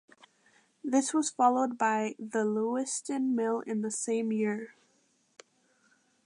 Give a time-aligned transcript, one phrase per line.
[0.83, 4.73] This was followed by the Lewiston Mill in the same year.